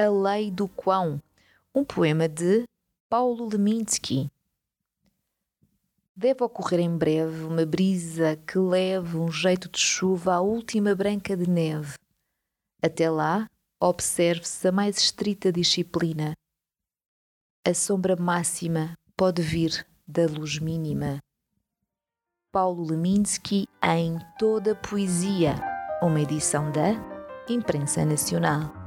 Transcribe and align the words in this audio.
A 0.00 0.08
Lei 0.08 0.48
do 0.48 0.68
Quão, 0.68 1.20
um 1.74 1.84
poema 1.84 2.28
de 2.28 2.62
Paulo 3.08 3.48
Leminski. 3.48 4.30
Deve 6.14 6.44
ocorrer 6.44 6.78
em 6.78 6.96
breve 6.96 7.42
uma 7.42 7.66
brisa 7.66 8.36
que 8.46 8.60
leve 8.60 9.16
um 9.16 9.28
jeito 9.28 9.68
de 9.68 9.80
chuva 9.80 10.34
à 10.34 10.40
última 10.40 10.94
branca 10.94 11.36
de 11.36 11.50
neve. 11.50 11.94
Até 12.80 13.10
lá, 13.10 13.50
observe-se 13.80 14.68
a 14.68 14.70
mais 14.70 14.98
estrita 14.98 15.50
disciplina. 15.50 16.32
A 17.66 17.74
sombra 17.74 18.14
máxima 18.14 18.96
pode 19.16 19.42
vir 19.42 19.84
da 20.06 20.26
luz 20.26 20.60
mínima. 20.60 21.18
Paulo 22.52 22.84
Leminski 22.84 23.66
em 23.82 24.16
Toda 24.38 24.76
Poesia, 24.76 25.56
uma 26.00 26.20
edição 26.20 26.70
da 26.70 26.92
Imprensa 27.48 28.04
Nacional. 28.04 28.77